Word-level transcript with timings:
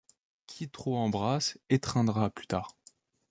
Qui 0.47 0.67
trop 0.67 0.97
embrasse 0.97 1.59
étreindra 1.69 2.31
plus 2.31 2.47
tard. 2.47 2.75